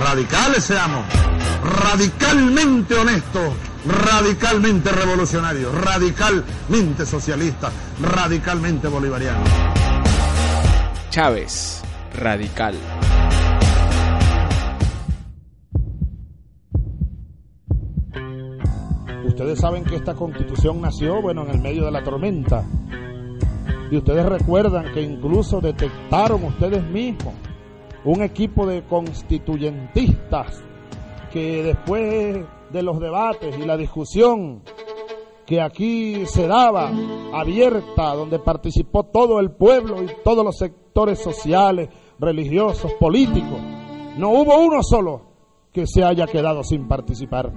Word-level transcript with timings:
Radicales 0.00 0.64
seamos, 0.64 1.04
radicalmente 1.62 2.94
honestos, 2.94 3.52
radicalmente 3.84 4.90
revolucionarios, 4.90 5.74
radicalmente 5.74 7.04
socialistas, 7.04 7.70
radicalmente 8.00 8.88
bolivarianos. 8.88 9.46
Chávez, 11.10 11.82
radical. 12.14 12.76
Ustedes 19.26 19.60
saben 19.60 19.84
que 19.84 19.96
esta 19.96 20.14
constitución 20.14 20.80
nació, 20.80 21.20
bueno, 21.20 21.42
en 21.42 21.50
el 21.50 21.60
medio 21.60 21.84
de 21.84 21.90
la 21.90 22.02
tormenta. 22.02 22.64
Y 23.90 23.98
ustedes 23.98 24.24
recuerdan 24.24 24.92
que 24.94 25.02
incluso 25.02 25.60
detectaron 25.60 26.44
ustedes 26.44 26.82
mismos 26.84 27.34
un 28.04 28.22
equipo 28.22 28.66
de 28.66 28.82
constituyentistas 28.84 30.62
que 31.32 31.62
después 31.62 32.44
de 32.72 32.82
los 32.82 32.98
debates 32.98 33.58
y 33.58 33.62
la 33.62 33.76
discusión 33.76 34.62
que 35.46 35.60
aquí 35.60 36.26
se 36.26 36.46
daba 36.46 36.92
abierta, 37.34 38.14
donde 38.14 38.38
participó 38.38 39.04
todo 39.04 39.40
el 39.40 39.50
pueblo 39.50 40.02
y 40.02 40.08
todos 40.22 40.44
los 40.44 40.56
sectores 40.56 41.18
sociales, 41.18 41.88
religiosos, 42.18 42.92
políticos, 42.94 43.58
no 44.16 44.30
hubo 44.30 44.58
uno 44.58 44.82
solo 44.82 45.22
que 45.72 45.86
se 45.86 46.04
haya 46.04 46.26
quedado 46.26 46.62
sin 46.62 46.86
participar. 46.86 47.52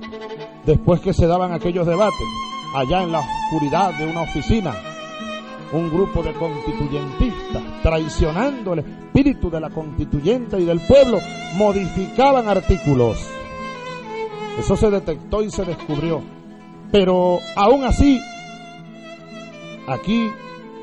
Después 0.66 1.02
que 1.02 1.14
se 1.14 1.28
daban 1.28 1.52
aquellos 1.52 1.86
debates, 1.86 2.28
allá 2.76 3.04
en 3.04 3.12
la 3.12 3.20
oscuridad 3.20 3.94
de 3.94 4.08
una 4.08 4.22
oficina, 4.22 4.74
un 5.74 5.90
grupo 5.90 6.22
de 6.22 6.34
constituyentistas, 6.34 7.64
traicionando 7.82 8.74
el 8.74 8.80
espíritu 8.80 9.50
de 9.50 9.60
la 9.60 9.72
constituyente 9.72 10.60
y 10.60 10.66
del 10.66 10.80
pueblo, 10.82 11.18
modificaban 11.58 12.48
artículos. 12.48 13.28
Eso 14.58 14.76
se 14.76 14.92
detectó 14.92 15.42
y 15.42 15.50
se 15.50 15.66
descubrió. 15.66 16.22
Pero 16.92 17.40
aún 17.56 17.84
así, 17.84 18.22
aquí 19.88 20.30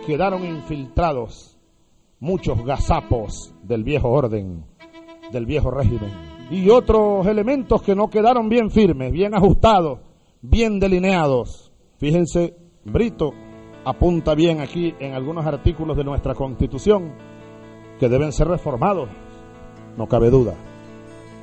quedaron 0.04 0.44
infiltrados 0.44 1.56
muchos 2.18 2.64
gazapos 2.64 3.54
del 3.62 3.84
viejo 3.84 4.10
orden, 4.10 4.64
del 5.30 5.46
viejo 5.46 5.70
régimen, 5.70 6.10
y 6.50 6.68
otros 6.68 7.26
elementos 7.28 7.80
que 7.82 7.94
no 7.94 8.10
quedaron 8.10 8.48
bien 8.48 8.72
firmes, 8.72 9.12
bien 9.12 9.34
ajustados, 9.34 10.00
bien 10.42 10.80
delineados. 10.80 11.72
Fíjense, 11.98 12.56
Brito 12.84 13.32
apunta 13.84 14.34
bien 14.34 14.60
aquí 14.60 14.94
en 14.98 15.14
algunos 15.14 15.46
artículos 15.46 15.96
de 15.96 16.04
nuestra 16.04 16.34
Constitución 16.34 17.12
que 17.98 18.08
deben 18.08 18.32
ser 18.32 18.48
reformados, 18.48 19.08
no 19.96 20.06
cabe 20.06 20.30
duda. 20.30 20.54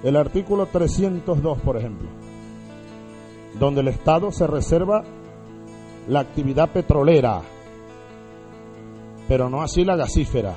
El 0.04 0.16
artículo 0.16 0.68
302, 0.68 1.60
por 1.62 1.78
ejemplo, 1.78 2.08
donde 3.60 3.82
el 3.82 3.88
Estado 3.88 4.32
se 4.32 4.48
reserva 4.48 5.04
la 6.08 6.20
actividad 6.20 6.70
petrolera, 6.72 7.42
pero 9.28 9.50
no 9.50 9.62
así 9.62 9.84
la 9.84 9.96
gasífera. 9.96 10.56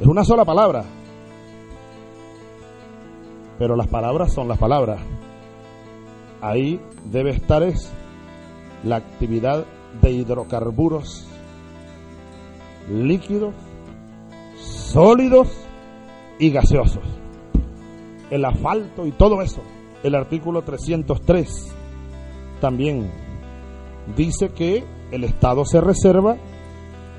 Es 0.00 0.06
una 0.06 0.24
sola 0.24 0.44
palabra, 0.44 0.84
pero 3.58 3.76
las 3.76 3.86
palabras 3.86 4.32
son 4.32 4.48
las 4.48 4.58
palabras. 4.58 5.00
Ahí 6.40 6.80
debe 7.04 7.30
estar 7.30 7.62
es 7.62 7.92
la 8.82 8.96
actividad 8.96 9.66
de 10.00 10.10
hidrocarburos 10.10 11.26
líquidos, 12.90 13.54
sólidos 14.56 15.48
y 16.38 16.50
gaseosos. 16.50 17.04
El 18.30 18.44
asfalto 18.44 19.06
y 19.06 19.12
todo 19.12 19.42
eso. 19.42 19.62
El 20.02 20.14
artículo 20.14 20.62
303 20.62 21.74
también 22.60 23.10
dice 24.16 24.50
que 24.50 24.84
el 25.10 25.24
Estado 25.24 25.64
se 25.64 25.80
reserva, 25.80 26.36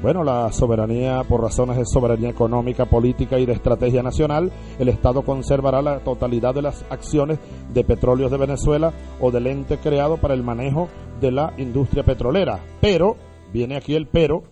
bueno, 0.02 0.24
la 0.24 0.52
soberanía 0.52 1.24
por 1.24 1.42
razones 1.42 1.78
de 1.78 1.86
soberanía 1.86 2.30
económica, 2.30 2.86
política 2.86 3.38
y 3.38 3.46
de 3.46 3.54
estrategia 3.54 4.02
nacional, 4.02 4.52
el 4.80 4.90
Estado 4.90 5.22
conservará 5.22 5.82
la 5.82 6.00
totalidad 6.00 6.56
de 6.56 6.64
las 6.64 6.84
acciones 6.90 7.38
de 7.72 7.84
petróleos 7.84 8.32
de 8.32 8.38
Venezuela 8.38 8.94
o 9.20 9.30
del 9.30 9.46
ente 9.46 9.78
creado 9.78 10.18
para 10.18 10.34
el 10.34 10.42
manejo 10.42 10.90
de 11.20 11.32
la 11.32 11.54
industria 11.58 12.04
petrolera. 12.04 12.60
Pero, 12.82 13.16
viene 13.54 13.78
aquí 13.78 13.94
el 13.94 14.08
pero, 14.08 14.44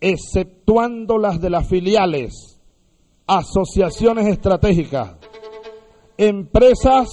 exceptuando 0.00 1.18
las 1.18 1.40
de 1.40 1.50
las 1.50 1.68
filiales, 1.68 2.60
asociaciones 3.28 4.26
estratégicas, 4.26 5.16
empresas 6.16 7.08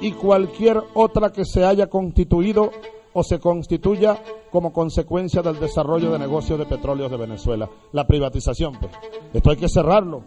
y 0.00 0.12
cualquier 0.12 0.80
otra 0.94 1.30
que 1.30 1.44
se 1.44 1.64
haya 1.64 1.88
constituido 1.88 2.70
o 3.14 3.22
se 3.22 3.40
constituya 3.40 4.22
como 4.50 4.72
consecuencia 4.72 5.40
del 5.40 5.58
desarrollo 5.58 6.10
de 6.12 6.18
negocios 6.18 6.58
de 6.58 6.66
petróleos 6.66 7.10
de 7.10 7.16
Venezuela. 7.16 7.68
La 7.92 8.06
privatización, 8.06 8.74
pues. 8.78 8.92
Esto 9.32 9.50
hay 9.50 9.56
que 9.56 9.68
cerrarlo, 9.68 10.22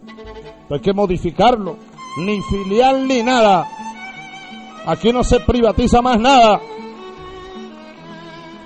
esto 0.62 0.74
hay 0.74 0.81
que 0.81 0.94
modificarlo, 0.94 1.76
ni 2.26 2.42
filial 2.42 3.08
ni 3.08 3.22
nada. 3.22 3.68
Aquí 4.88 5.14
no 5.14 5.24
se 5.24 5.40
privatiza 5.42 6.02
más 6.02 6.20
nada 6.20 6.59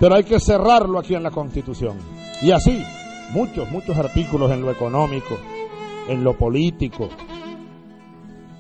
pero 0.02 0.16
hay 0.16 0.24
que 0.24 0.40
cerrarlo 0.40 0.98
aquí 0.98 1.14
en 1.14 1.22
la 1.22 1.30
Constitución. 1.30 1.96
Y 2.42 2.50
así, 2.50 2.84
muchos, 3.34 3.70
muchos 3.70 3.96
artículos 3.96 4.50
en 4.50 4.64
lo 4.64 4.72
económico, 4.72 5.38
en 6.08 6.24
lo 6.24 6.36
político. 6.36 7.08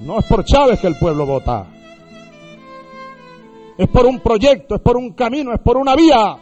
No 0.02 0.20
es 0.20 0.26
por 0.28 0.46
Chávez 0.46 0.80
que 0.80 0.86
el 0.86 1.00
pueblo 1.00 1.26
vota. 1.26 1.66
Es 3.78 3.88
por 3.88 4.06
un 4.06 4.20
proyecto, 4.20 4.76
es 4.76 4.82
por 4.82 4.98
un 4.98 5.14
camino, 5.14 5.54
es 5.54 5.59
por 5.59 5.78
una 5.78 5.96
vía. 5.96 6.38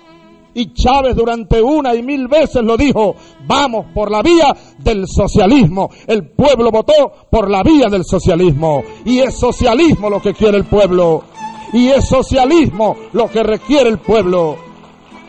Y 0.54 0.74
Chávez 0.74 1.16
durante 1.16 1.62
una 1.62 1.94
y 1.94 2.02
mil 2.02 2.28
veces 2.28 2.64
lo 2.64 2.76
dijo, 2.76 3.16
vamos 3.46 3.88
por 3.94 4.12
la 4.12 4.22
vía 4.22 4.56
del 4.78 5.06
socialismo. 5.08 5.90
El 6.08 6.32
pueblo 6.32 6.72
votó 6.72 7.12
por 7.30 7.50
la 7.50 7.64
vía 7.64 7.88
del 7.90 8.04
socialismo. 8.04 8.84
Y 9.06 9.20
es 9.20 9.38
socialismo 9.38 10.10
lo 10.10 10.22
que 10.22 10.34
quiere 10.34 10.58
el 10.58 10.66
pueblo. 10.66 11.24
Y 11.72 11.90
es 11.90 12.08
socialismo 12.08 12.96
lo 13.14 13.30
que 13.30 13.44
requiere 13.44 13.90
el 13.90 14.00
pueblo 14.00 14.70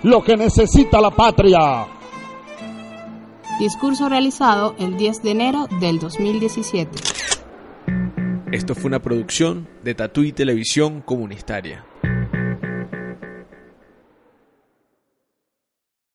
lo 0.03 0.23
que 0.23 0.37
necesita 0.37 1.01
la 1.01 1.11
patria. 1.11 1.87
Discurso 3.59 4.09
realizado 4.09 4.75
el 4.79 4.97
10 4.97 5.23
de 5.23 5.31
enero 5.31 5.67
del 5.81 5.99
2017. 5.99 6.91
Esto 8.53 8.75
fue 8.75 8.87
una 8.87 9.01
producción 9.01 9.69
de 9.85 9.95
Tatuí 9.95 10.33
Televisión 10.33 11.03
Comunitaria. 11.03 11.85